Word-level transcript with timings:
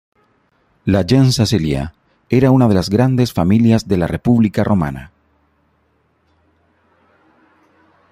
La 0.93 1.01
Gens 1.11 1.35
Cecilia 1.39 1.93
era 2.27 2.49
una 2.49 2.67
de 2.67 2.73
las 2.73 2.89
grandes 2.89 3.33
familias 3.33 3.87
de 3.87 3.97
la 3.97 4.07
República 4.07 4.63
Romana. 4.63 5.11